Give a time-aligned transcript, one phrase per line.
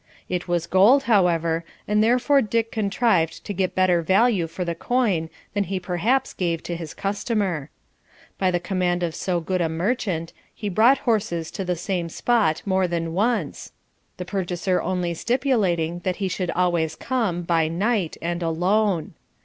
[0.27, 5.29] It was gold, however, and therefore Dick contrived to get better value for the coin
[5.53, 7.69] than he perhaps gave to his customer.
[8.39, 12.63] By the command of so good a merchant, he brought horses to the same spot
[12.65, 13.73] more than once,
[14.17, 19.13] the purchaser only stipulating that he should always come, by night, and alone.